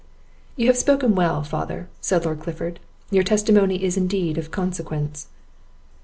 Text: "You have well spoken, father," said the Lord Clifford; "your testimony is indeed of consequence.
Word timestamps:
"You 0.55 0.65
have 0.65 0.77
well 0.87 1.43
spoken, 1.43 1.43
father," 1.43 1.87
said 2.01 2.23
the 2.23 2.29
Lord 2.29 2.39
Clifford; 2.39 2.79
"your 3.11 3.23
testimony 3.23 3.83
is 3.83 3.97
indeed 3.97 4.39
of 4.39 4.49
consequence. 4.49 5.27